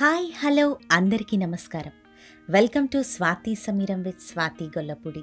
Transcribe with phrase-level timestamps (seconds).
[0.00, 1.92] Hi hello అందరికీ నమస్కారం.
[2.50, 5.22] Welcome to Swathi Sameeram with Swathi Gollapudi.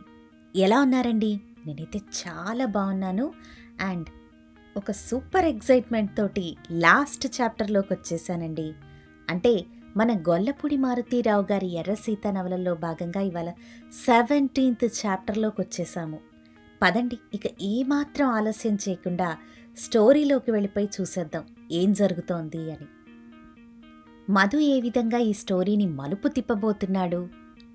[0.56, 1.40] ఎలా ఉన్నారండి?
[1.66, 3.34] నేనైతే చాలా బాగున్నాను.
[3.82, 4.08] అండ్
[4.78, 8.74] ఒక సూపర్ ఎగ్జైట్మెంట్ తోటి లాస్ట్ చాప్టర్లోకి వచ్చేసానండి.
[9.30, 9.66] అంటే
[9.98, 13.50] మన గొల్లపూడి మారుతీరావు గారి ఎర్ర సీత నవలలో భాగంగా ఇవాళ
[14.06, 16.20] సెవెంటీన్త్ చాప్టర్లోకి వచ్చేసాము.
[16.82, 19.38] పదండి ఇక ఏమాత్రం ఆలస్యం చేయకుండా
[19.78, 21.44] స్టోరీలోకి వెళ్ళిపోయి చూసేద్దాం.
[21.72, 22.86] ఏం జరుగుతోంది అని.
[24.30, 27.30] మధు ఏ విధంగా ఈ స్టోరీని మలుపు తిప్పబోతున్నాడు?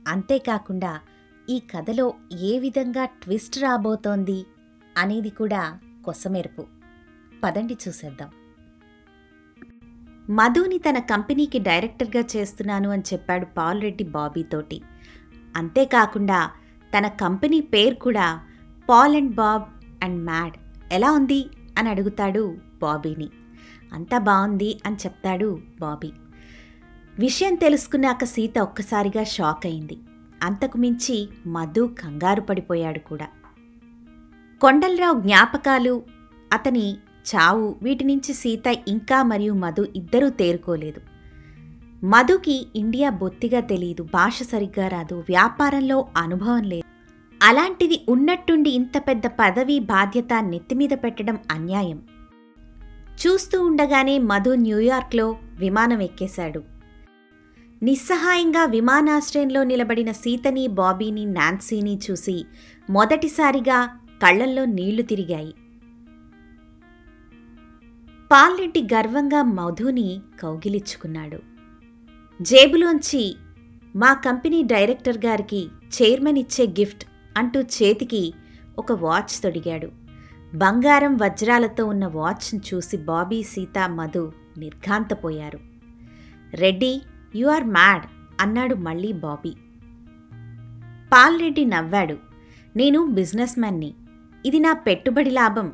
[0.08, 1.00] అంతేకాకుండా
[1.50, 4.46] ఈ కథలో ఏ విధంగా ట్విస్ట్ రాబోతోంది
[4.96, 6.66] అనేది కూడా కొసమెరుపు.
[7.44, 8.28] పదండి చూసేద్దాం.
[10.36, 14.82] మధుని తన కంపెనీకి డైరెక్టర్గా చేస్తున్నాను అని చెప్పాడు పాల్ రెడ్డి బాబీతోటి
[15.56, 16.50] అంతేకాకుండా
[16.98, 18.40] తన కంపెనీ పేరు కూడా
[18.88, 19.64] Paul and Bob
[20.04, 20.56] and Mad.
[20.92, 21.46] ఎలా ఉంది?
[21.78, 23.28] అని అడుగుతాడు బాబీని.
[23.92, 26.12] అంతా బాగుంది అని చెప్తాడు బాబీ.
[27.18, 29.98] విషయం తెలుసుకున్నాక సీత ఒక్కసారిగా షాక్ అయింది.
[30.42, 33.26] అంతకు మించి మధు కంగారు పడిపోయాడు కూడా.
[34.60, 36.02] కొండలరావు జ్ఞాపకాలు
[36.52, 36.96] అతని
[37.34, 41.00] చావు వీటి నుంచి సీత ఇంకా మరియు మధు ఇద్దరూ తేరుకోలేదు.
[42.04, 46.86] మధుకి ఇండియా బొత్తిగా తెలియదు భాష సరిగ్గా రాదు వ్యాపారంలో అనుభవం లేదు.
[47.42, 52.02] అలాంటిది ఉన్నట్టుండి ఇంత పెద్ద పదవి బాధ్యత నెత్తిమీద పెట్టడం అన్యాయం.
[53.26, 56.79] చూస్తూ ఉండగానే మధు న్యూయార్క్లో విమానం ఎక్కేశాడు.
[57.82, 62.44] నిస్సహాయంగా విమానాశ్రయంలో నిలబడిన సీతని బాబీని నాన్సీని చూసి
[62.90, 63.78] మొదటిసారిగా
[64.22, 65.54] కళ్ళల్లో నీళ్ళు తిరిగాయి.
[68.32, 71.38] పాల్రెడ్డి గర్వంగా మధుని కౌగిలిచ్చుకున్నాడు
[72.42, 73.34] జేబులోంచి
[73.96, 77.04] మా కంపెనీ డైరెక్టర్ గారికి చైర్మన్ ఇచ్చే గిఫ్ట్
[77.36, 78.34] అంటూ చేతికి
[78.78, 79.88] ఒక వాచ్ తొడిగాడు.
[80.54, 85.60] బంగారం వజ్రాలతో ఉన్న వాచ్ను చూసి బాబీ సీత మధు నిర్ఘాంతపోయారు.
[86.54, 87.02] రెడ్డి
[87.36, 88.02] యు ఆర్ మ్యాడ్
[88.40, 89.50] అన్నాడు మళ్ళీ బాబీ.
[91.12, 92.16] పాల్రెడ్డి నవ్వాడు.
[92.76, 93.94] నేను బిజినెస్ మ్యాన్ని.
[94.46, 95.72] ఇది నా పెట్టుబడి లాభం.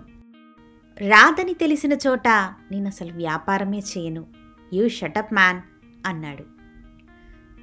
[1.09, 2.28] రాదని తెలిసిన చోట
[2.71, 4.27] నేను అసలు వ్యాపారమే చేయను.
[4.72, 5.61] యూ షటప్ మ్యాన్
[6.06, 6.44] అన్నాడు.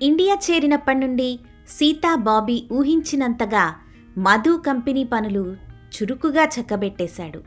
[0.04, 3.76] ఇండియా చేరినప్పటి నుండి సీతా బాబీ ఊహించినంతగా
[4.18, 5.58] మధు కంపెనీ పనులు
[5.96, 7.40] చురుకుగా చక్కబెట్టేశాడు.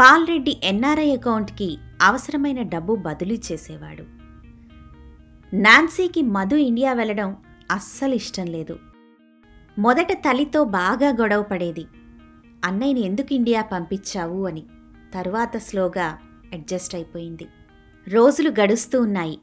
[0.00, 4.21] పాల్రెడ్డి ఎన్ఆర్ఐ అకౌంట్కి అవసరమైన డబ్బు బదిలీ చేసేవాడు.
[5.54, 7.36] నాన్సీకి మధు ఇండియా వెళ్ళడం
[7.70, 8.78] అస్సలు ఇష్టం లేదు.
[9.78, 11.86] మొదట తల్లితో బాగా గొడవ పడేది.
[12.64, 14.46] అన్నయ్యని ఎందుకు ఇండియా పంపించావు?
[14.46, 14.64] అని.
[15.14, 16.18] తరువాత స్లోగా
[16.52, 17.46] అడ్జస్ట్ అయిపోయింది.
[18.08, 19.38] రోజులు గడుస్తూ ఉన్నాయి.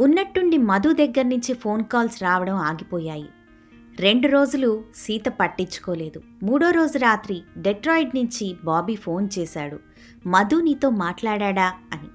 [0.00, 3.28] ఉన్నట్టుండి మధు దగ్గర నుంచి ఫోన్ కాల్స్ రావడం ఆగిపోయాయి.
[4.00, 6.22] రెండు రోజులు సీత పట్టించుకోలేదు.
[6.42, 9.78] మూడో రోజు రాత్రి డెట్రాయిడ్ నుంచి బాబీ ఫోన్ చేశాడు.
[10.26, 12.08] మధు నీతో మాట్లాడా అని.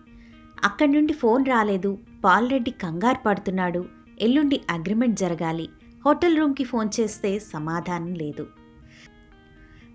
[0.64, 1.98] అక్కడి నుండి ఫోన్ రాలేదు.
[2.26, 3.86] పాల్రెడ్డి కంగారు పడుతున్నాడు.
[4.22, 5.70] ఎల్లుండి అగ్రిమెంట్ జరగాలి.
[6.06, 8.48] హోటల్ రూమ్కి ఫోన్ చేస్తే సమాధానం లేదు.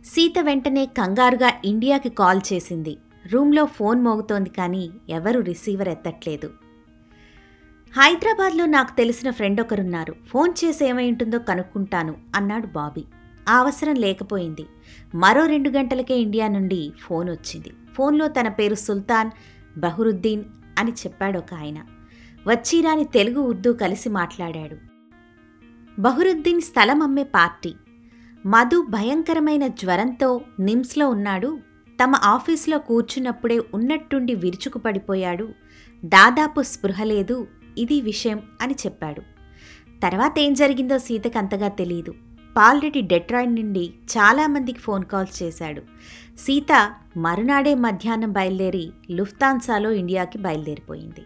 [0.05, 2.97] సీత వెంటనే కంగారుగా ఇండియాకి కాల్ చేసింది.
[3.33, 6.51] రూమ్లో ఫోన్ మోగుతోంది కానీ ఎవరు రిసీవర్ ఎత్తట్లేదు.
[7.97, 10.15] హైదరాబాద్లో నాకు తెలిసిన ఫ్రెండ్ ఒకరున్నారు.
[10.27, 13.05] ఫోన్ చేసి ఏమై ఉంటుందో కనుక్కుంటాను అన్నాడు బాబీ.
[13.49, 14.67] ఆ అవసరం లేకపోయింది.
[15.15, 17.73] మరో రెండు గంటలకే ఇండియా నుండి ఫోన్ వచ్చింది.
[17.95, 19.31] ఫోన్లో తన పేరు సుల్తాన్
[19.79, 20.45] బహురుద్దీన్
[20.79, 21.79] అని చెప్పాడు ఒక ఆయన.
[22.47, 24.77] వచ్చిరాని తెలుగు ఉర్దూ కలిసి మాట్లాడాడు.
[25.99, 27.75] బహురుద్దీన్ స్థలం అమ్మే పార్టీ.
[28.47, 31.59] మధు భయంకరమైన జ్వరంతో నిమ్స్లో ఉన్నాడు.
[32.05, 35.49] తమ ఆఫీస్లో కూర్చున్నప్పుడే ఉన్నట్టుండి విరుచుకుపడిపోయాడు.
[36.05, 37.47] దాదాపు స్పృహ లేదు.
[37.79, 39.21] ఇది విషయం అని చెప్పాడు.
[40.03, 42.15] తర్వాత ఏం జరిగిందో సీతకు అంతగా తెలియదు
[42.57, 45.83] పాల్రెడ్డి డెట్రాయిడ్ నుండి చాలామందికి ఫోన్ కాల్స్ చేశాడు.
[46.39, 51.23] సీత మరునాడే మధ్యాహ్నం బయలుదేరి లుఫ్తాన్సాలో ఇండియాకి బయలుదేరిపోయింది.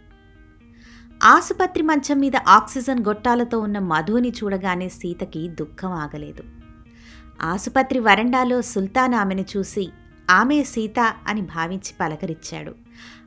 [1.25, 6.43] ఆసుపత్రి మంచం మీద ఆక్సిజన్ గొట్టాలతో ఉన్న మధుని చూడగానే సీతకి దుఃఖం ఆగలేదు.
[7.43, 9.91] ఆసుపత్రి వరండాలో సుల్తాన్ ఆమెను చూసి
[10.31, 12.75] ఆమె సీత అని భావించి పలకరించాడు.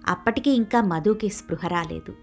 [0.08, 2.14] అప్పటికి ఇంకా మధుకి స్పృహ రాలేదు.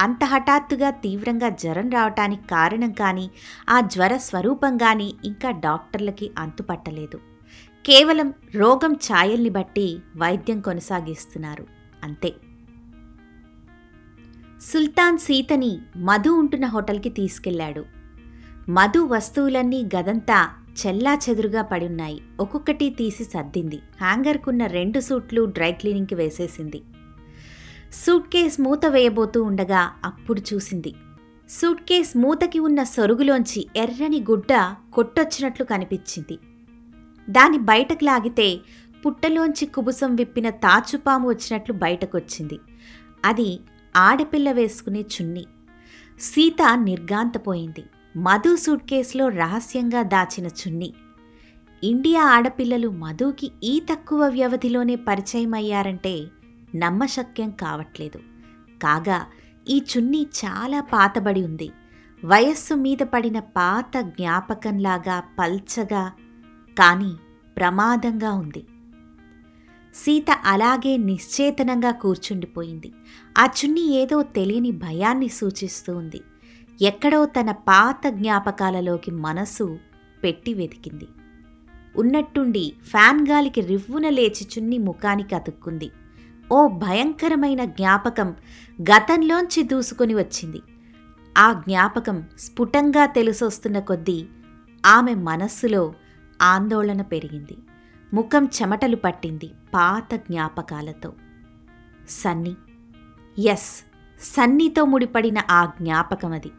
[0.00, 3.30] అంత హఠాత్తుగా తీవ్రంగా జ్వరం రావటానికి కారణం కానీ
[3.70, 7.20] ఆ జ్వర స్వరూపం కానీ ఇంకా డాక్టర్లకి అంతుపట్టలేదు.
[7.86, 11.66] కేవలం రోగం ఛాయల్ని బట్టి వైద్యం కొనసాగిస్తున్నారు.
[12.04, 12.34] అంతే.
[14.72, 17.84] సుల్తాన్ సీతని మధు ఉంటున్న హోటల్కి తీసుకెళ్ళాడు
[18.68, 22.22] మధు వస్తువులన్నీ గదంతా చెల్లా చెదురుగా పడున్నాయి.
[22.40, 23.76] ఒక్కొక్కటి తీసి సర్దింది.
[23.76, 26.82] హ్యాంగర్కున్న రెండు సూట్లు డ్రై క్లీనింగ్కి వేసేసింది.
[27.92, 30.94] సూట్ కేస్ మూత వేయబోతూ ఉండగా అప్పుడు చూసింది.
[31.48, 36.38] సూట్ కేస్ మూతకి ఉన్న సొరుగులోంచి ఎర్రని గుడ్డ కొట్టొచ్చినట్లు కనిపించింది.
[37.30, 38.60] దాన్ని బయటకు లాగితే
[39.06, 42.58] పుట్టలోంచి కుబుసం విప్పిన తాచుపాము వచ్చినట్లు బయటకొచ్చింది.
[43.24, 43.58] అది
[43.96, 45.46] ఆడపిల్ల వేసుకునే చున్నీ.
[46.20, 47.84] సీత నిర్గాంతపోయింది
[48.16, 50.94] మధు సూట్ కేసులో రహస్యంగా దాచిన చున్నీ.
[51.84, 56.26] ఇండియా ఆడపిల్లలు మధుకి ఈ తక్కువ వ్యవధిలోనే పరిచయమయ్యారంటే
[56.76, 58.18] నమ్మశక్యం కావట్లేదు.
[58.82, 59.26] కాగా
[59.68, 61.70] ఈ చున్నీ చాలా పాతబడి ఉంది.
[62.24, 66.12] వయస్సు మీద పడిన పాత జ్ఞాపకంలాగా పల్చగా
[66.78, 67.12] కానీ
[67.56, 68.64] ప్రమాదంగా ఉంది.
[69.96, 72.92] సీత అలాగే నిశ్చేతనంగా కూర్చుండిపోయింది.
[73.38, 76.20] ఆ చున్నీ ఏదో తెలియని భయాన్ని సూచిస్తూ ఉంది.
[76.82, 79.78] ఎక్కడో తన పాత జ్ఞాపకాలలోకి మనసు
[80.24, 81.08] పెట్టి వెతికింది.
[81.96, 85.90] ఉన్నట్టుండి ఫ్యాన్ గాలికి రివ్వున లేచి చున్ని ముఖానికి అతుక్కుంది.
[86.52, 88.34] ఓ భయంకరమైన జ్ఞాపకం
[88.82, 90.60] గతంలోంచి దూసుకొని వచ్చింది.
[91.38, 94.26] ఆ జ్ఞాపకం స్ఫుటంగా తెలిసొస్తున్న కొద్దీ
[94.86, 95.94] ఆమె మనస్సులో
[96.42, 97.56] ఆందోళన పెరిగింది.
[98.14, 101.12] ముఖం చెమటలు పట్టింది పాత జ్ఞాపకాలతో.
[102.08, 102.54] సన్నీ.
[103.38, 103.84] ఎస్
[104.20, 106.50] సన్నీతో ముడిపడిన ఆ జ్ఞాపకం అది.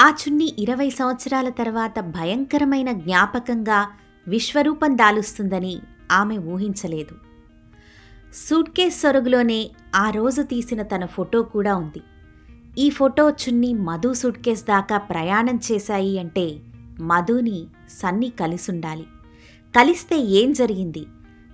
[0.00, 3.90] ఆ చున్ని ఇరవై సంవత్సరాల తర్వాత భయంకరమైన జ్ఞాపకంగా
[4.28, 5.80] విశ్వరూపం దాలుస్తుందని
[6.12, 7.14] ఆమె ఊహించలేదు.
[8.34, 12.02] సూట్కేస్ సొరుగులోనే ఆ రోజు తీసిన తన ఫోటో కూడా ఉంది.
[12.78, 16.60] ఈ ఫోటో చున్ని మధు సూట్కేస్ దాకా ప్రయాణం చేశాయి అంటే
[17.00, 19.06] మధుని సన్ని కలిసుండాలి.
[19.76, 21.06] కలిస్తే ఏం జరిగింది?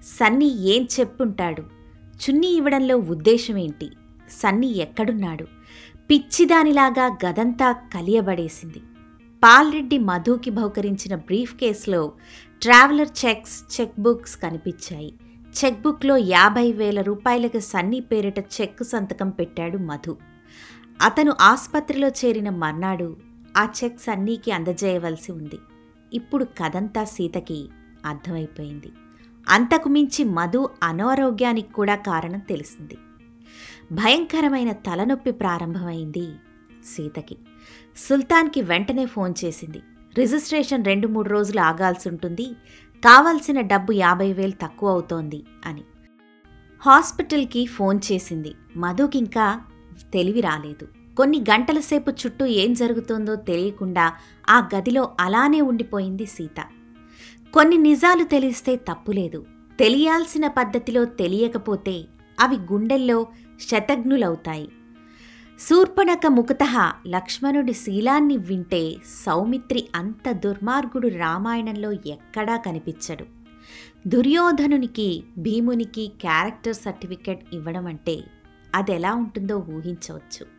[0.02, 1.62] సన్నీ ఏం చెప్పుంటాడు?
[1.92, 3.90] చున్నీ ఇవ్వడంలో ఉద్దేశమేంటి?
[4.30, 5.44] సన్నీ ఎక్కడున్నాడు?
[6.10, 8.78] పిచ్చిదానిలాగా గదంతా కలియబడేసింది.
[9.44, 12.12] పాల్రెడ్డి మధుకి బహుకరించిన బ్రీఫ్ కేసులో
[12.62, 15.14] ట్రావెలర్ చెక్స్ చెక్ బుక్స్ కనిపించాయి.
[15.64, 20.16] చెక్ బుక్లో యాభై వేల రూపాయలకు సన్నీ పేరిట చెక్ సంతకం పెట్టాడు మధు.
[21.02, 23.16] అతను ఆసుపత్రిలో చేరిన మర్నాడు
[23.56, 25.58] ఆ చెక్ సన్నీకి అందజేయవలసి ఉంది.
[26.12, 27.68] ఇప్పుడు కదంతా సీతకి
[28.06, 28.92] అర్థమైపోయింది.
[29.48, 32.98] అంతకు మించి మధు అనారోగ్యానికి కూడా కారణం తెలిసింది.
[33.92, 36.26] భయంకరమైన తలనొప్పి ప్రారంభమైంది
[36.84, 37.36] సీతకి.
[37.96, 39.82] సుల్తాన్కి వెంటనే ఫోన్ చేసింది.
[40.18, 42.44] రిజిస్ట్రేషన్ రెండు మూడు రోజులు ఆగాల్సి ఉంటుంది.
[43.04, 45.84] కావాల్సిన డబ్బు యాభై వేలు తక్కువ అవుతోంది అని.
[46.80, 48.54] హాస్పిటల్కి ఫోన్ చేసింది.
[48.76, 49.60] మధుకింకా
[50.12, 50.88] తెలివి రాలేదు.
[51.16, 54.12] కొన్ని గంటల సేపు చుట్టూ ఏం జరుగుతుందో తెలియకుండా
[54.50, 56.64] ఆ గదిలో అలానే ఉండిపోయింది సీత.
[57.54, 59.46] కొన్ని నిజాలు తెలిస్తే తప్పులేదు
[59.78, 62.04] తెలియాల్సిన పద్ధతిలో తెలియకపోతే
[62.40, 63.26] అవి గుండెల్లో
[63.60, 64.68] శతఘ్నులవుతాయి.
[65.60, 68.94] శూర్పణక ముఖత లక్ష్మణుడి శీలాన్ని వింటే
[69.26, 73.26] సౌమిత్రి అంత దుర్మార్గుడు రామాయణంలో ఎక్కడా కనిపించడు.
[74.06, 78.20] దుర్యోధనునికి భీమునికి క్యారెక్టర్ సర్టిఫికెట్ ఇవ్వడం అంటే
[78.74, 80.57] అదెలా ఉంటుందో ఊహించవచ్చు.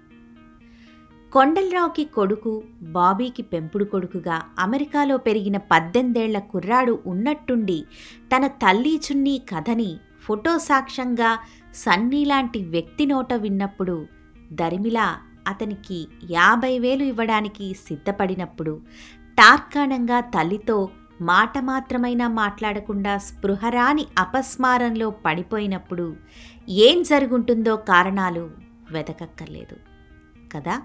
[1.34, 7.80] కొండలరావుకి కొడుకు బాబీకి పెంపుడు కొడుకుగా అమెరికాలో పెరిగిన పద్దెనిమిదేళ్ళ కుర్రాడు ఉన్నట్టుండి
[8.32, 9.92] తన తల్లి చున్నీ కథని
[10.24, 11.32] ఫోటో సాక్ష్యంగా
[11.76, 13.98] సన్నీ లాంటి వ్యక్తి నోట విన్నప్పుడు
[14.52, 15.08] దరిమిలా
[15.48, 16.00] అతనికి
[16.32, 18.74] యాభై వేలు ఇవ్వడానికి సిద్ధపడినప్పుడు
[19.38, 20.78] తార్కాణంగా తల్లితో
[21.22, 26.06] మాట మాత్రమైనా మాట్లాడకుండా స్పృహరాని అపస్మారంలో పడిపోయినప్పుడు
[26.82, 28.44] ఏం జరుగుంటుందో కారణాలు
[28.92, 29.78] వెతకక్కర్లేదు.
[30.56, 30.76] కదా?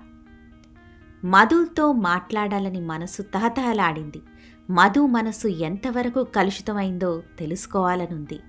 [1.24, 4.22] మధుతో మాట్లాడాలని మనసు తహతహలాడింది.
[4.70, 8.40] మధు మనసు ఎంతవరకు కలుషితమైందో తెలుసుకోవాలనుంది.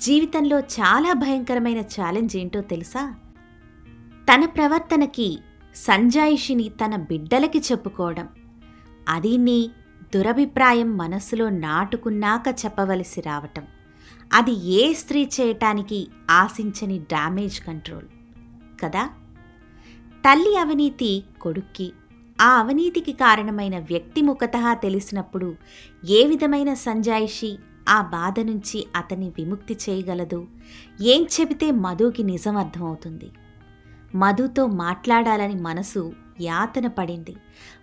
[0.00, 3.14] జీవితంలో చాలా భయంకరమైన ఛాలెంజ్ ఏంటో తెలుసా?
[4.34, 5.38] తన ప్రవర్తనకి
[5.74, 8.28] సంజాయిషిని తన బిడ్డలకి చెప్పుకోవడం.
[9.08, 9.70] అది నీ
[10.14, 13.62] దురభిప్రాయం మనస్సులో నాటుకున్నాక చెప్పవలసి రావటం.
[14.32, 18.06] అది ఏ స్త్రీ చేయటానికి ఆశించని డ్యామేజ్ కంట్రోల్.
[18.82, 19.10] కదా?
[20.24, 21.92] తల్లి అవినీతి కొడుక్కి.
[22.40, 24.52] ఆ అవినీతికి కారణమైన వ్యక్తి ముఖత
[24.82, 25.54] తెలిసినప్పుడు
[26.04, 30.46] ఏ విధమైన సంజాయిషి ఆ బాధ నుంచి అతన్ని విముక్తి చేయగలదు?
[31.02, 33.30] ఏం చెబితే మధుకి నిజం అర్థమవుతుంది.
[34.14, 37.36] మధుతో మాట్లాడాలని మనసు యాతన పడింది.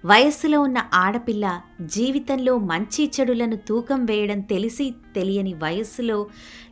[0.06, 6.28] వయస్సులో ఉన్న ఆడపిల్ల జీవితంలో మంచి చెడులను తూకం వేయడం తెలిసి తెలియని వయస్సులో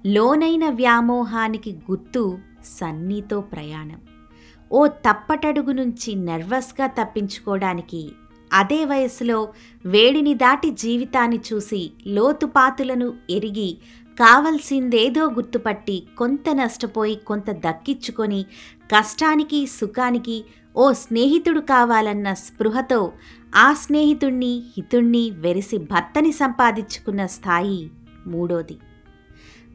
[0.06, 4.09] లోనైన వ్యామోహానికి గుర్తు సన్నీతో ప్రయాణం.
[4.72, 8.12] ఓ తప్పటడుగు నుంచి నర్వస్గా తప్పించుకోవడానికి.
[8.54, 9.54] అదే వయసులో
[9.86, 13.78] వేడిని దాటి జీవితాన్ని చూసి లోతుపాతులను ఎరిగి
[14.20, 18.46] కావలసిందేదో గుర్తుపట్టి కొంత నష్టపోయి కొంత దక్కించుకొని
[18.96, 20.46] కష్టానికి సుఖానికి
[20.76, 23.12] ఓ స్నేహితుడు కావాలన్న స్పృహతో
[23.56, 27.90] ఆ స్నేహితుణ్ణి హితుణ్ణి వెరిసి భర్తని సంపాదించుకున్న స్థాయి
[28.28, 28.78] మూడోది.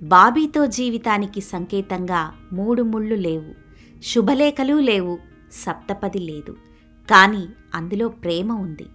[0.02, 3.63] బాబీతో జీవితానికి సంకేతంగా మూడు ముళ్ళు లేవు.
[4.04, 5.18] శుభలేఖలు లేవు
[5.52, 6.52] సప్తపది లేదు.
[7.10, 7.44] కానీ
[7.74, 8.86] అందులో ప్రేమ ఉంది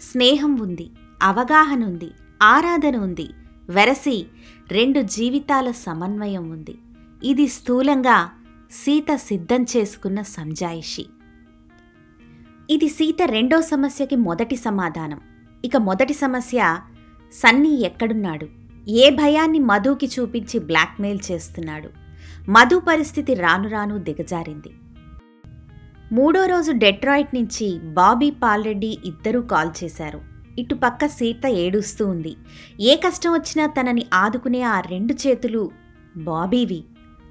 [0.00, 0.90] స్నేహం ఉంది
[1.22, 2.10] అవగాహన ఉంది
[2.42, 3.28] ఆరాధన ఉంది
[3.68, 4.26] వెరసి
[4.70, 6.78] రెండు జీవితాల సమన్వయం ఉంది.
[7.24, 8.30] ఇది స్థూలంగా
[8.72, 11.06] సీత సిద్ధం చేసుకున్న సంజాయిషి.
[12.70, 15.20] ఇది సీత రెండో సమస్యకి మొదటి సమాధానం.
[15.64, 16.78] ఇక మొదటి సమస్య
[17.32, 18.48] సన్నీ ఎక్కడున్నాడు?
[18.88, 22.07] ఏ భయాన్ని మధుకి చూపించి బ్లాక్మెయిల్ చేస్తున్నాడు?
[22.48, 24.70] మధు పరిస్థితి రాను రాను దిగజారింది.
[26.12, 30.20] మూడో రోజు డెట్రాయిట్ నుంచి బాబీ పాల్రెడ్డి ఇద్దరూ కాల్ చేశారు.
[30.58, 32.36] ఇటుపక్క సీత ఏడుస్తూ ఉంది.
[32.80, 35.70] ఏ కష్టం వచ్చినా తనని ఆదుకునే ఆ రెండు చేతులు
[36.16, 36.84] బాబీవి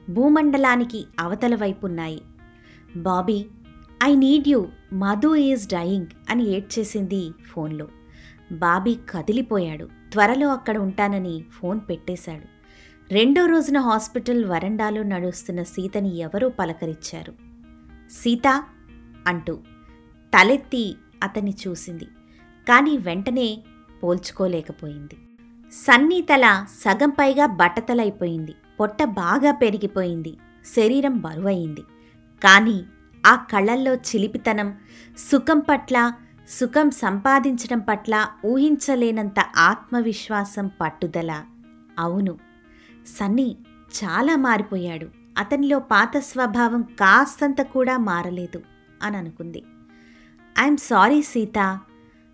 [0.09, 2.21] భూమండలానికి అవతల వైపున్నాయి.
[2.95, 3.45] Bobby
[4.03, 7.87] I need you Madhu is dying అని ఏడ్చేసింది ఫోన్లో.
[8.51, 9.85] బాబీ కదిలిపోయాడు.
[10.11, 12.56] త్వరలో అక్కడ ఉంటానని ఫోన్ పెట్టేశాడు.
[13.11, 17.33] రెండో రోజున హాస్పిటల్ వరండాలో నడుస్తున్న సీతని ఎవరో పలకరించారు.
[18.11, 18.63] సీత
[19.27, 19.59] అంటూ
[20.33, 22.05] తలెత్తి అతన్ని చూసింది
[22.69, 23.63] కానీ వెంటనే
[24.03, 25.17] పోల్చుకోలేకపోయింది.
[25.73, 30.37] సన్నీ తల సగం పైగా బట్టతలైపోయింది పొట్ట బాగా పెరిగిపోయింది
[30.75, 31.81] శరీరం బరువయింది
[32.43, 32.83] కానీ
[33.25, 34.77] ఆ కళ్ళల్లో చిలిపితనం
[35.31, 36.13] సుఖం పట్ల
[36.49, 41.43] సుఖం సంపాదించడం పట్ల ఊహించలేనంత ఆత్మవిశ్వాసం పట్టుదల.
[41.99, 42.46] అవును
[43.07, 43.57] సన్నీ
[44.03, 45.09] చాలా మారిపోయాడు.
[45.37, 48.61] అతనిలో పాత స్వభావం కాస్తంత కూడా మారలేదు
[49.03, 49.63] అని అనుకుంది
[50.59, 51.79] ఐఎమ్ సారీ సీత.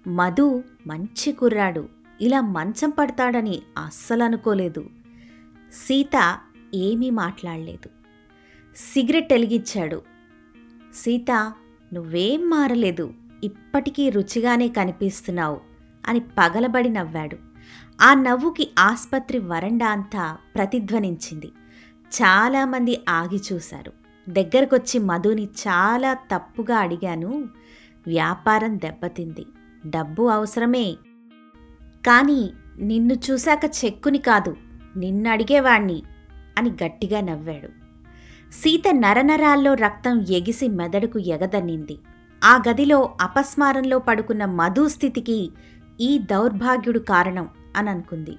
[0.07, 1.89] మధు మంచి కుర్రాడు.
[2.21, 4.85] ఇలా మంచం పడతాడని అస్సలు అనుకోలేదు.
[5.73, 6.39] సీత
[6.73, 7.89] ఏమీ మాట్లాడలేదు.
[8.75, 10.01] సిగరెట్ వెలిగించాడు.
[10.95, 11.53] సీత
[11.93, 13.13] నువ్వేం మారలేదు.
[13.43, 15.61] ఇప్పటికీ రుచిగానే కనిపిస్తున్నావు
[16.07, 17.52] అని పగలబడి నవ్వాడు.
[18.01, 21.47] ఆ నవ్వుకి ఆస్పత్రి వరండా అంతా ప్రతిధ్వనించింది.
[22.07, 23.93] చాలామంది ఆగి చూశారు.
[24.29, 27.49] దగ్గరకొచ్చి మధుని చాలా తప్పుగా అడిగాను.
[28.07, 29.45] వ్యాపారం దెబ్బతింది.
[29.85, 30.93] డబ్బు అవసరమే.
[32.07, 34.57] కానీ నిన్ను చూశాక చెక్కుని కాదు
[34.97, 36.03] నిన్ను అడిగేవాణ్ణి
[36.57, 37.67] అని గట్టిగా నవ్వాడు.
[38.53, 41.99] సీత నరనరాల్లో రక్తం ఎగిసి మెదడుకు ఎగదన్నింది.
[42.43, 45.51] ఆ గదిలో అపస్మారంలో పడుకున్న మధు స్థితికి
[46.01, 47.49] ఈ దౌర్భాగ్యుడు కారణం.
[47.75, 48.37] అని అనుకుంది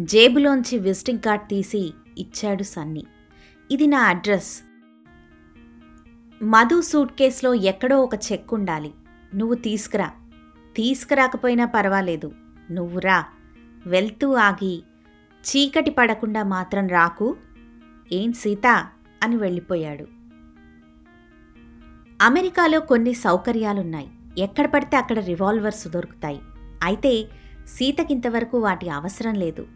[0.00, 3.06] జేబులోంచి విజిటింగ్ కార్డ్ తీసి ఇచ్చాడు సన్నీ.
[3.70, 4.62] ఇది నా అడ్రస్.
[6.44, 8.94] మధు సూట్ కేసులో ఎక్కడో ఒక చెక్ ఉండాలి.
[9.34, 10.10] నువ్వు తీసుకురా.
[10.76, 12.32] తీసుకురాకపోయినా పర్వాలేదు.
[12.70, 13.24] నువ్వు రా.
[13.86, 14.82] వెళ్తూ ఆగి
[15.40, 17.36] చీకటి పడకుండా మాత్రం రాకు.
[18.12, 18.86] ఏం సీత?
[19.22, 20.06] అని వెళ్ళిపోయాడు.
[22.22, 24.10] అమెరికాలో కొన్ని సౌకర్యాలున్నాయి.
[24.38, 26.40] ఎక్కడ పడితే అక్కడ రివాల్వర్స్ దొరుకుతాయి.
[26.82, 27.28] అయితే
[27.68, 29.66] సీతకింతవరకు వాటి అవసరం లేదు.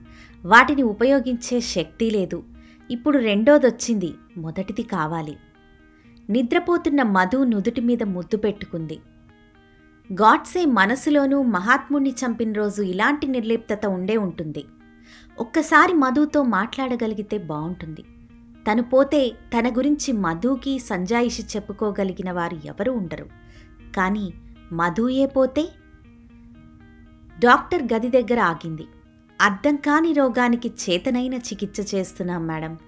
[0.47, 2.43] వాటిని ఉపయోగించే శక్తి లేదు.
[2.91, 5.37] ఇప్పుడు రెండోదొచ్చింది మొదటిది కావాలి.
[6.31, 8.99] నిద్రపోతున్న మధు నుదుటి మీద ముద్దు పెట్టుకుంది.
[10.13, 14.65] గాడ్సే మనసులోనూ మహాత్ముణ్ణి చంపిన రోజు ఇలాంటి నిర్లిప్తత ఉండే ఉంటుంది.
[15.39, 18.03] ఒక్కసారి మధుతో మాట్లాడగలిగితే బావుంటుంది.
[18.71, 23.27] తను పోతే తన గురించి మధుకి సంజాయిషి చెప్పుకోగలిగిన వారు ఎవరూ ఉండరు.
[23.97, 24.33] కానీ
[24.73, 25.69] మధుయే పోతే
[27.39, 28.87] డాక్టర్ గది దగ్గర ఆగింది.
[29.41, 32.79] అర్థం కాని రోగానికి చేతనైన చికిత్స చేస్తున్నాం మేడం.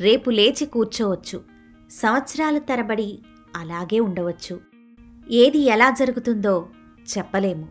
[0.00, 1.42] రేపు లేచి కూర్చోవచ్చు.
[1.90, 3.18] సంవత్సరాల తరబడి
[3.56, 4.60] అలాగే ఉండవచ్చు.
[5.30, 6.68] ఏది ఎలా జరుగుతుందో
[7.18, 7.68] చెప్పలేము.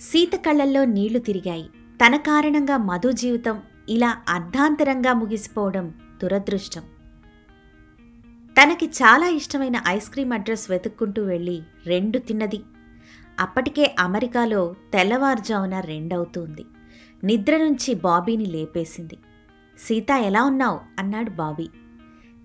[0.00, 1.68] సీత కళ్ళల్లో నీళ్ళు తిరిగాయి.
[2.06, 6.82] తన కారణంగా మధు జీవితం ఇలా అర్ధాంతరంగా ముగిసిపోవడం దురదృష్టం.
[8.62, 12.60] తనకి చాలా ఇష్టమైన ఐస్ క్రీం అడ్రస్ వెతుక్కుంటూ వెళ్ళి రెండు తిన్నది.
[13.42, 16.64] అప్పటికే అమెరికాలో తెల్లవారుజామున రెండవుతుంది.
[17.24, 19.18] నిద్ర నుంచి బాబీని లేపేసింది.
[19.78, 20.80] సీత ఎలా ఉన్నావు?
[20.98, 21.68] అన్నాడు బాబీ.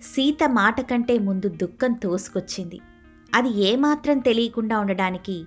[0.01, 2.80] సీత మాట కంటే ముందు దుఃఖం తోసుకొచ్చింది.
[3.36, 5.46] అది ఏమాత్రం తెలియకుండా ఉండడానికి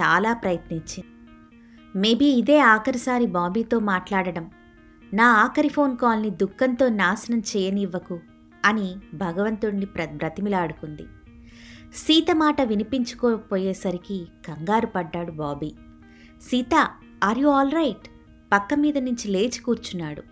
[0.00, 1.04] చాలా ప్రయత్నించింది.
[1.98, 4.50] మేబీ ఇదే ఆఖరిసారి బాబీతో మాట్లాడడం.
[5.14, 8.20] నా ఆఖరి ఫోన్ కాల్ని దుఃఖంతో నాశనం చేయనివ్వకు
[8.64, 11.06] అని భగవంతుణ్ణి ప్ర బ్రతిమిలాడుకుంది.
[11.94, 15.72] సీత మాట వినిపించుకోపోయేసరికి కంగారు పడ్డాడు Bobby.
[16.42, 16.88] Sita
[17.24, 18.08] are you all right
[18.52, 20.22] పక్క మీద నుంచి లేచి కూర్చున్నాడు.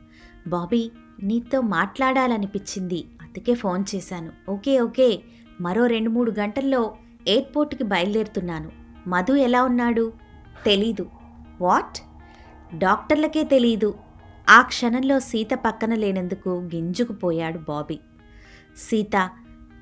[0.49, 0.91] బాబీ
[1.23, 4.51] నీతో మాట్లాడాలనిపించింది అందుకే ఫోన్ చేశాను.
[4.51, 5.23] Okay okay.
[5.61, 6.97] మరో రెండు మూడు గంటల్లో
[7.29, 8.73] ఎయిర్పోర్ట్కి బయలుదేరుతున్నాను.
[9.07, 10.13] మధు ఎలా ఉన్నాడు?
[10.67, 11.11] తెలీదు.
[11.61, 11.99] వాట్
[12.79, 13.95] డాక్టర్లకే తెలీదు.
[14.49, 18.01] ఆ క్షణంలో సీత పక్కన లేనందుకు గింజుకుపోయాడు బాబీ.
[18.77, 19.31] సీత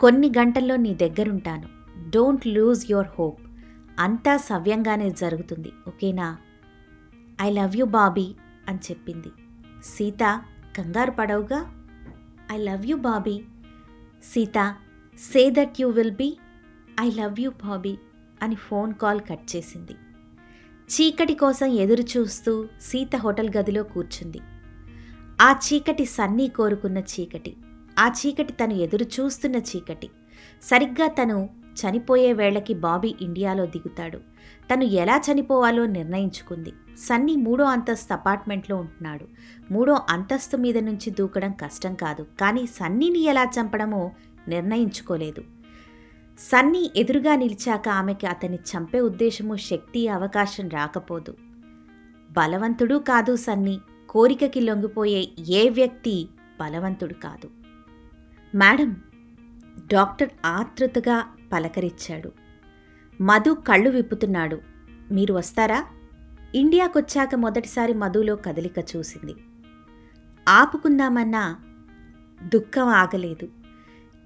[0.01, 1.69] కొన్ని గంటల్లో నీ దగ్గరుంటాను.
[2.11, 3.41] డోంట్ లూజ్ యువర్ హోప్
[3.99, 5.73] అంతా సవ్యంగానే జరుగుతుంది.
[5.87, 6.39] ఓకేనా?
[7.41, 8.35] ఐ లవ్ యూ బాబీ
[8.69, 9.29] అని చెప్పింది.
[9.85, 10.43] సీత
[10.79, 11.85] కంగారు పడవుగా?
[12.53, 13.45] I love you Bobby.
[14.25, 14.77] Sita
[15.19, 16.37] say that you will be
[17.01, 17.99] I love you Bobby
[18.43, 19.93] అని ఫోన్ కాల్ కట్ చేసింది.
[20.91, 24.41] చీకటి కోసం ఎదురు చూస్తూ సీత హోటల్ గదిలో కూర్చుంది.
[25.41, 27.57] ఆ చీకటి సన్నీ కోరుకున్న చీకటి.
[27.99, 30.09] ఆ చీకటి తను ఎదురు చూస్తున్న చీకటి.
[30.63, 34.19] సరిగ్గా తను చనిపోయే వేళకి బాబీ ఇండియాలో దిగుతాడు.
[34.73, 36.73] తను ఎలా చనిపోవాలో నిర్ణయించుకుంది.
[36.99, 39.27] సన్నీ మూడో అంతస్తు అపార్ట్మెంట్లో ఉంటున్నాడు.
[39.73, 42.23] మూడో అంతస్తు మీద నుంచి దూకడం కష్టం కాదు.
[42.23, 44.11] కానీ సన్నీని ఎలా చంపడమో
[44.49, 45.45] నిర్ణయించుకోలేదు.
[46.39, 51.35] సన్నీ ఎదురుగా నిలిచాక ఆమెకి అతన్ని చంపే ఉద్దేశము శక్తి అవకాశం రాకపోదు.
[52.31, 53.81] బలవంతుడు కాదు సన్నీ.
[54.09, 56.29] కోరికకి లొంగిపోయే ఏ వ్యక్తి
[56.61, 57.51] బలవంతుడు కాదు.
[58.57, 58.97] మేడం
[59.93, 62.33] డాక్టర్ ఆతృతగా పలకరించాడు.
[63.21, 64.61] మధు కళ్ళు విప్పుతున్నాడు.
[65.11, 65.87] మీరు వస్తారా?
[66.55, 69.35] ఇండియాకొచ్చాక మొదటిసారి మధులో కదలిక చూసింది.
[70.49, 71.57] ఆపుకుందామన్నా
[72.43, 73.49] దుఃఖం ఆగలేదు.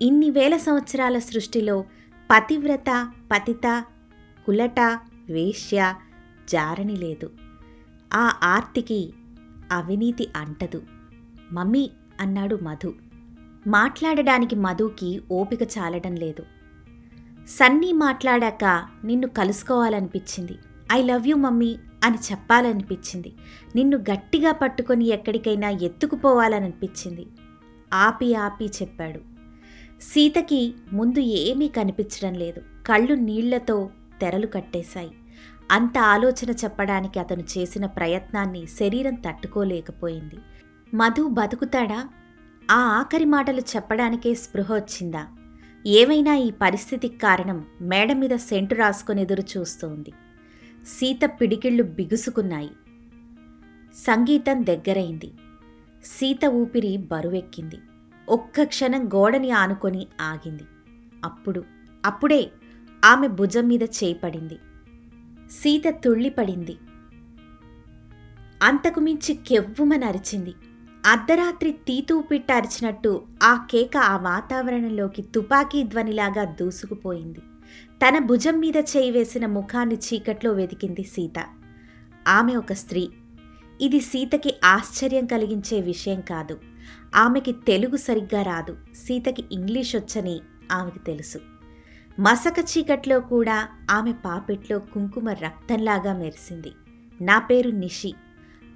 [0.02, 1.84] ఇన్ని వేల సంవత్సరాల సృష్టిలో
[2.30, 3.84] పతివ్రత పతిత
[4.46, 4.80] కులట
[5.30, 5.94] వేశ్య
[6.48, 7.32] జారణి లేదు.
[8.14, 9.12] ఆ ఆర్తికి
[9.72, 10.82] అవినీతి అంటదు.
[11.52, 13.09] మమ్మీ అన్నాడు మధు.
[13.66, 16.42] మాట్లాడడానికి మధుకి ఓపిక చాలడం లేదు.
[17.48, 20.58] సన్నీ మాట్లాడాక నిన్ను కలుసుకోవాలనిపించింది.
[20.92, 23.32] ఐ లవ్ యూ మమ్మీ అని చెప్పాలనిపించింది.
[23.76, 27.26] నిన్ను గట్టిగా పట్టుకొని ఎక్కడికైనా ఎత్తుకుపోవాలనిపించింది.
[27.92, 29.20] ఆపి ఆపి చెప్పాడు.
[30.00, 32.62] సీతకి ముందు ఏమీ కనిపించడం లేదు.
[32.86, 33.90] కళ్ళు నీళ్ళతో
[34.20, 35.10] తెరలు కట్టేశాయి.
[35.70, 40.36] అంత ఆలోచన చెప్పడానికి అతను చేసిన ప్రయత్నాన్ని శరీరం తట్టుకోలేకపోయింది.
[40.96, 42.08] మధు బతుకుతాడా?
[42.70, 45.26] ఆ ఆఖరి మాటలు చెప్పడానికే స్పృహ వచ్చిందా?
[45.86, 50.12] ఏమైనా ఈ పరిస్థితికి కారణం మేడ మీద సెంటు రాసుకొని ఎదురు చూస్తోంది.
[50.86, 52.70] సీత పిడికిళ్ళు బిగుసుకున్నాయి.
[53.96, 55.30] సంగీతం దగ్గరైంది.
[56.04, 57.78] సీత ఊపిరి బరువెక్కింది.
[58.28, 60.62] ఒక్క క్షణం గోడని ఆనుకొని ఆగింది.
[61.24, 61.64] అప్పుడు
[62.04, 62.50] అప్పుడే
[63.04, 64.58] ఆమె భుజం మీద చేపడింది.
[65.50, 66.76] సీత తుళ్ళిపడింది.
[68.62, 70.54] అంతకు మించి కెవ్వుమని అరిచింది
[71.06, 77.40] అర్ధరాత్రి తీతూ పిట్ట అరిచినట్టు ఆ కేక ఆ వాతావరణంలోకి తుపాకీ ధ్వనిలాగా దూసుకుపోయింది.
[77.92, 81.44] తన భుజం మీద చేయి వేసిన ముఖాన్ని చీకట్లో వెతికింది సీత.
[82.28, 83.08] ఆమె ఒక స్త్రీ.
[83.80, 86.60] ఇది సీతకి ఆశ్చర్యం కలిగించే విషయం కాదు.
[87.14, 88.76] ఆమెకి తెలుగు సరిగ్గా రాదు.
[88.94, 90.40] సీతకి ఇంగ్లీష్ వచ్చని
[90.72, 91.38] ఆమెకు తెలుసు.
[92.20, 96.72] మసక చీకట్లో కూడా ఆమె పాపెట్లో కుంకుమ రక్తంలాగా మెరిసింది.
[97.20, 98.14] నా పేరు నిషి.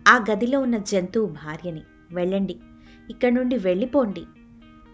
[0.09, 1.83] ఆ గదిలో ఉన్న జంతువు భార్యని.
[2.13, 2.57] వెళ్ళండి.
[3.11, 4.25] ఇక్కడి నుండి వెళ్ళిపోండి.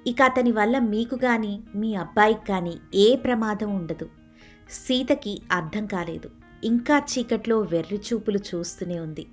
[0.06, 4.08] ఇక అతని వల్ల మీకు కానీ మీ అబ్బాయికి కానీ ఏ ప్రమాదం ఉండదు.
[4.70, 6.30] సీతకి అర్థం కాలేదు.
[6.64, 9.26] ఇంకా చీకట్లో వెర్రిచూపులు చూస్తూనే ఉంది.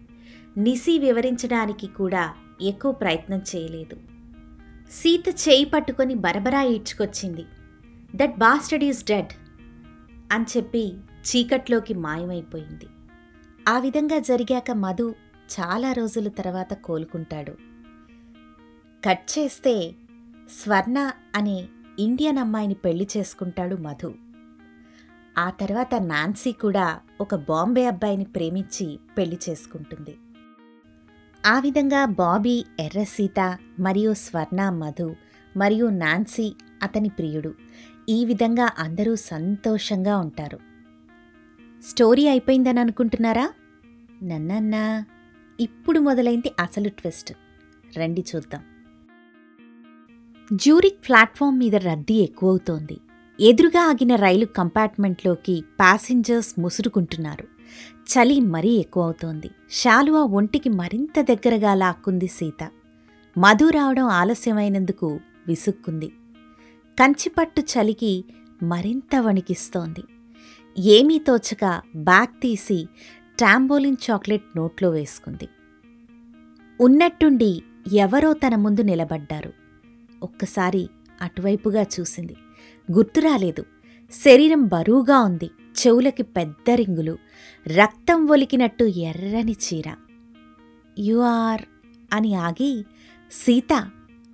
[0.58, 3.96] నిసి వివరించడానికి కూడా ఎక్కువ ప్రయత్నం చేయలేదు.
[4.92, 7.46] సీత చేయి పట్టుకొని బరబరా ఈడ్చుకొచ్చింది
[8.16, 9.28] దట్ బాస్టడ్ ఈజ్ డెడ్
[10.32, 12.86] అని చెప్పి చీకట్లోకి మాయమైపోయింది.
[13.70, 15.16] ఆ విధంగా జరిగాక మధు
[15.60, 17.52] చాలా రోజుల తర్వాత కోలుకుంటాడు.
[19.06, 19.96] కట్ చేస్తే
[20.64, 21.68] స్వర్ణ అనే
[22.00, 24.16] ఇండియన్ అమ్మాయిని పెళ్ళి చేసుకుంటాడు మధు.
[25.38, 30.18] ఆ తర్వాత నాన్సీ కూడా ఒక బాంబే అబ్బాయిని ప్రేమించి పెళ్ళి చేసుకుంటుంది.
[31.46, 35.16] ఆ విధంగా బాబీ ఎర్ర సీత మరియు స్వర్ణ మధు
[35.58, 37.54] మరియు నాన్సీ అతని ప్రియుడు.
[38.10, 40.60] ఈ విధంగా అందరూ సంతోషంగా ఉంటారు.
[41.84, 43.54] స్టోరీ అయిపోయిందని అనుకుంటున్నారా?
[44.24, 45.06] నన్నన్నా.
[45.60, 47.34] ఇప్పుడు మొదలైంది అసలు ట్విస్ట్.
[47.98, 48.64] రండి చూద్దాం.
[50.54, 52.98] జ్యూరిక్ ప్లాట్ఫామ్ మీద రద్దీ ఎక్కువవుతోంది.
[53.40, 57.48] ఎదురుగా ఆగిన రైలు కంపార్ట్మెంట్లోకి ప్యాసింజర్స్ ముసురుకుంటున్నారు.
[58.08, 59.50] చలి మరీ ఎక్కువవుతోంది.
[59.72, 62.72] శాలువా ఒంటికి మరింత దగ్గరగా లాక్కుంది సీత.
[63.38, 66.08] మధు రావడం ఆలస్యమైనందుకు విసుక్కుంది.
[67.00, 68.26] కంచిపట్టు చలికి
[68.64, 70.04] మరింత వణికిస్తోంది.
[70.80, 72.88] ఏమీ తోచక బ్యాగ్ తీసి
[73.40, 75.48] టాంబోలిన్ చాక్లెట్ నోట్లో వేసుకుంది.
[76.82, 77.62] ఉన్నట్టుండి
[77.94, 79.54] ఎవరో తన ముందు నిలబడ్డారు.
[80.24, 80.90] ఒక్కసారి
[81.22, 82.36] అటువైపుగా చూసింది.
[82.92, 83.66] గుర్తు రాలేదు.
[84.12, 85.46] శరీరం బరువుగా ఉంది.
[85.46, 87.18] చెవులకి పెద్ద రింగులు.
[87.68, 89.96] రక్తం ఒలికినట్టు ఎర్రని చీర.
[91.00, 91.62] యు ఆర్
[92.14, 92.86] అని ఆగి
[93.32, 93.90] సీత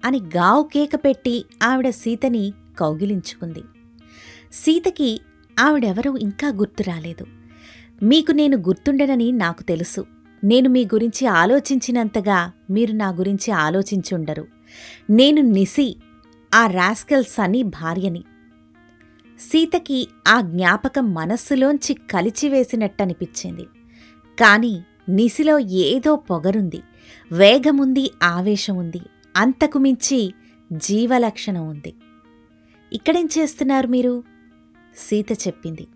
[0.06, 3.64] అని గావు కేక పెట్టి ఆవిడ సీతని కౌగిలించుకుంది.
[4.54, 5.22] సీతకి
[5.60, 7.43] ఆవిడెవరూ ఇంకా గుర్తు రాలేదు.
[8.04, 10.06] మీకు నేను గుర్తుండనని నాకు తెలుసు.
[10.44, 14.48] నేను మీ గురించి ఆలోచించినంతగా మీరు నా గురించి ఆలోచించుండరు.
[15.10, 15.98] నేను నిసి
[16.54, 18.24] ఆ రాస్కల్ సనీ భార్యని.
[19.40, 23.64] సీతకి ఆ జ్ఞాపకం మనస్సులోంచి కలిచివేసినట్టనిపించింది
[24.40, 26.82] కాని నిసిలో ఏదో పొగరుంది.
[27.32, 29.02] వేగముంది ఆవేశముంది.
[29.36, 30.34] అంతకు మించి
[30.74, 31.94] జీవలక్షణం ఉంది
[32.94, 34.24] ఇక్కడేం చేస్తున్నారు మీరు?
[34.98, 35.88] సీత చెప్పింది.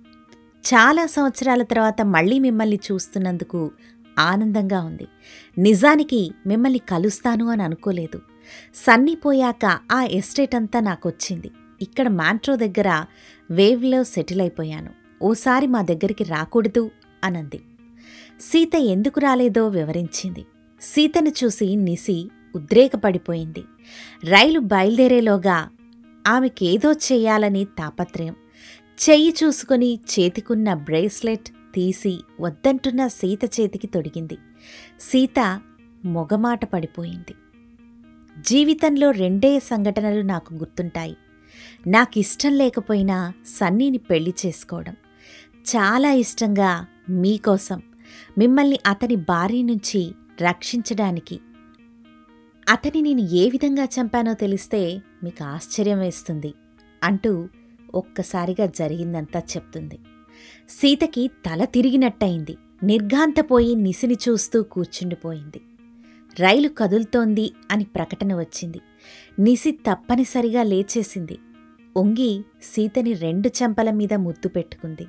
[0.62, 3.72] చాలా సంవత్సరాల తర్వాత మళ్ళీ మిమ్మల్ని చూస్తున్నందుకు
[4.20, 5.08] ఆనందంగా ఉంది.
[5.58, 8.22] నిజానికి మిమ్మల్ని కలుస్తాను అని అనుకోలేదు.
[8.76, 11.52] సన్నిపోయాక ఆ ఎస్టేట్ అంతా నాకొచ్చింది.
[11.82, 13.06] ఇక్కడ మ్యాంట్రో దగ్గర
[13.52, 14.90] వేవ్లో సెటిల్ అయిపోయాను.
[15.22, 16.92] ఓసారి మా దగ్గరికి రాకూడదు
[17.24, 17.60] అనంది.
[18.42, 20.46] సీత ఎందుకు రాలేదో వివరించింది.
[20.82, 23.64] సీతను చూసి నిసి ఉద్రేకపడిపోయింది.
[24.24, 25.70] రైలు బయలుదేరేలోగా
[26.28, 28.36] ఆమెకేదో చేయాలని తాపత్రయం.
[28.98, 34.38] చెయ్యి చూసుకుని చేతికున్న బ్రేస్లెట్ తీసి వద్దంటున్న సీత చేతికి తొడిగింది.
[35.00, 35.62] సీత
[36.06, 37.36] మొగమాట పడిపోయింది.
[38.42, 41.18] జీవితంలో రెండే సంఘటనలు నాకు గుర్తుంటాయి.
[41.88, 44.94] నాకిష్టం లేకపోయినా సన్నీని పెళ్ళి చేసుకోవడం.
[45.68, 47.82] చాలా ఇష్టంగా మీకోసం
[48.38, 51.40] మిమ్మల్ని అతని భార్య నుంచి రక్షించడానికి.
[52.70, 56.54] అతని నేను ఏ విధంగా చంపానో తెలిస్తే మీకు ఆశ్చర్యం వేస్తుంది
[57.04, 57.50] అంటూ
[57.98, 60.00] ఒక్కసారిగా జరిగిందంతా చెప్తుంది.
[60.70, 62.58] సీతకి తల తిరిగినట్టయింది.
[62.84, 65.62] నిర్ఘాంతపోయి నిసిని చూస్తూ కూర్చుండిపోయింది.
[66.40, 68.82] రైలు కదులుతోంది అని ప్రకటన వచ్చింది.
[69.40, 71.38] నిసి తప్పనిసరిగా లేచేసింది.
[71.98, 75.06] ఒంగి సీతని రెండు చెంపల మీద ముద్దు పెట్టుకుంది.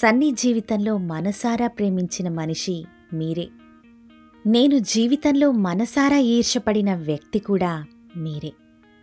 [0.00, 3.48] సన్నీ జీవితంలో మనసారా ప్రేమించిన మనిషి మీరే.
[4.46, 7.86] నేను జీవితంలో మనసారా ఈర్షపడిన వ్యక్తి కూడా
[8.16, 8.52] మీరే.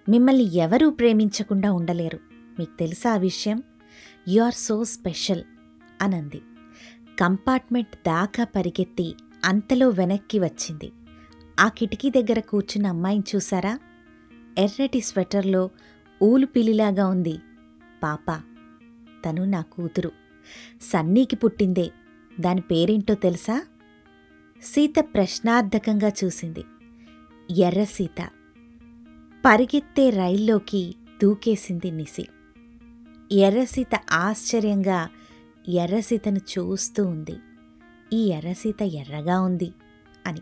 [0.10, 2.29] మిమ్మల్ని ఎవరూ ప్రేమించకుండా ఉండలేరు.
[2.60, 3.64] మీకు తెలుసా ఆ విషయం?
[4.28, 5.44] యు ఆర్ సో స్పెషల్
[6.02, 6.42] అనంది.
[7.20, 10.92] కంపార్ట్మెంట్ దాకా పరిగెత్తి అంతలో వెనక్కి వచ్చింది.
[11.60, 13.80] ఆ కిటికీ దగ్గర కూర్చున్న అమ్మాయిని చూసారా
[14.58, 15.70] ఎర్రటి స్వెటర్లో
[16.24, 17.40] ఊలు పిల్లిలాగా ఉంది.
[18.04, 18.42] పాప
[19.26, 20.12] తను నా కూతురు.
[20.82, 21.92] సన్నీకి పుట్టిందే.
[22.40, 23.66] దాని పేరేంటో తెలుసా?
[24.64, 26.64] సీత ప్రశ్నార్థకంగా చూసింది.
[27.60, 28.30] ఎర్ర సీత.
[29.46, 32.28] పరిగెత్తే రైల్లోకి దూకేసింది నిసి.
[33.32, 35.10] ఎర్రసీత ఆశ్చర్యంగా
[35.70, 37.36] ఎర్రసీతను చూస్తూ ఉంది.
[38.14, 39.74] ఈ ఎర్రసీత ఎర్రగా ఉంది
[40.28, 40.40] అని.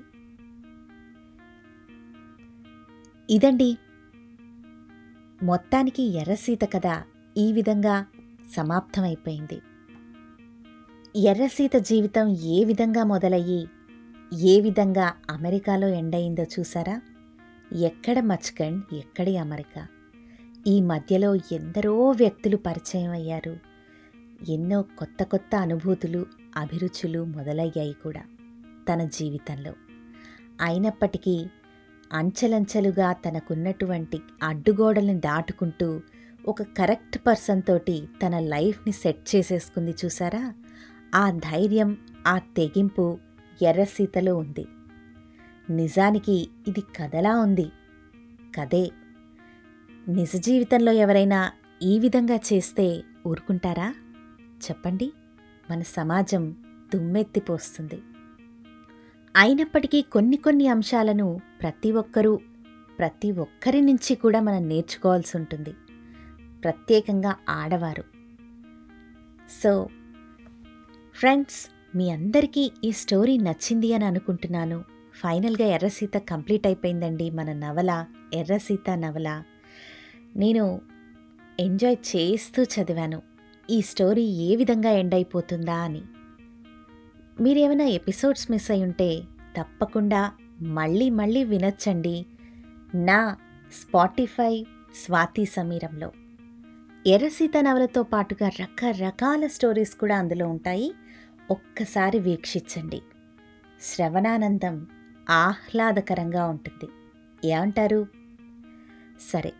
[3.29, 3.77] ఇదండి.
[5.43, 7.03] మొత్తానికి ఎర్రసీత కథ
[7.37, 8.05] ఈ విధంగా
[8.57, 9.61] సమాప్తమైపోయింది.
[11.15, 13.67] ఎర్రసీత జీవితం ఏ విధంగా మొదలయ్యి
[14.43, 17.01] ఏ విధంగా అమెరికాలో ఎండయిందో చూసారా?
[17.73, 19.87] ఎక్కడ మచ్కండ్ ఎక్కడి అమెరికా?
[20.67, 23.57] ఈ మధ్యలో ఎందరో వ్యక్తులు పరిచయం అయ్యారు.
[24.49, 26.25] ఎన్నో కొత్త కొత్త అనుభూతులు
[26.57, 28.21] అభిరుచులు మొదలయ్యాయి కూడా
[28.89, 29.73] తన జీవితంలో.
[30.61, 31.47] అయినప్పటికీ
[32.13, 36.01] అంచెలంచెలుగా తనకున్నటువంటి అడ్డుగోడల్ని దాటుకుంటూ
[36.47, 40.53] ఒక కరెక్ట్ పర్సన్ తోటి తన లైఫ్ని సెట్ చేసేసుకుంది చూసారా?
[41.15, 43.17] ఆ ధైర్యం ఆ తెగింపు
[43.61, 44.67] ఎర్రసీతలో ఉంది.
[45.69, 47.71] నిజానికి ఇది కథలా ఉంది.
[48.55, 48.91] కదే
[50.09, 51.51] నిజ జీవితంలో ఎవరైనా
[51.83, 53.95] ఈ విధంగా చేస్తే ఊరుకుంటారా?
[54.41, 55.13] చెప్పండి.
[55.71, 56.55] మన సమాజం
[56.93, 58.01] దుమ్మెత్తిపోస్తుంది.
[59.35, 62.39] అయినప్పటికీ కొన్ని కొన్ని అంశాలను ప్రతి ఒక్కరూ
[62.99, 65.73] ప్రతి ఒక్కరి నుంచి కూడా మనం నేర్చుకోవాల్సి ఉంటుంది.
[66.63, 68.03] ప్రత్యేకంగా ఆడవారు.
[69.63, 69.87] సో
[71.15, 74.83] ఫ్రెండ్స్ మీ అందరికీ ఈ స్టోరీ నచ్చింది అని అనుకుంటున్నాను.
[75.13, 79.43] ఫైనల్గా ఎర్రసీత కంప్లీట్ అయిపోయిందండి మన నవల ఎర్రసీత నవల.
[80.37, 80.81] నేను
[81.59, 83.21] ఎంజాయ్ చేస్తూ చదివాను.
[83.69, 86.01] ఈ స్టోరీ ఏ విధంగా ఎండ్ అయిపోతుందా అని.
[87.41, 89.23] మీరేమైనా ఎపిసోడ్స్ మిస్ అయి ఉంటే
[89.57, 92.25] తప్పకుండా మళ్ళీ మళ్ళీ వినొచ్చండి.
[92.95, 93.37] నా
[93.73, 94.65] స్పాటిఫై
[95.05, 96.11] స్వాతి సమీరంలో.
[97.07, 100.93] ఎర్రసీత నవలతో పాటుగా రకరకాల స్టోరీస్ కూడా అందులో ఉంటాయి.
[101.51, 103.01] ఒక్కసారి వీక్షించండి.
[103.81, 104.87] శ్రవణానందం
[105.29, 106.89] ఆహ్లాదకరంగా ఉంటుంది.
[107.47, 108.07] ఏమంటారు?
[109.33, 109.53] సరే.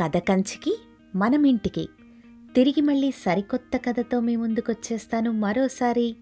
[0.00, 0.80] కథ కంచికి
[1.16, 1.88] మనం ఇంటికి
[2.54, 6.16] తిరిగి మళ్ళీ సరికొత్త కథతో మీ ముందుకొచ్చేస్తాను మరోసారి.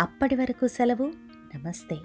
[0.00, 1.12] అప్పటి వరకు సెలవు.
[1.54, 1.96] నమస్తే.